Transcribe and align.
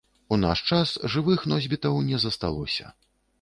У 0.35 0.37
наш 0.43 0.63
час 0.77 0.93
жывых 1.15 1.43
носьбітаў 1.51 2.01
не 2.09 2.17
засталося. 2.25 2.91